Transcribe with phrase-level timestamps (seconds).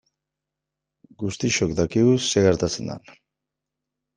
[1.23, 3.05] Guztiok dakigu zer gertatzen den.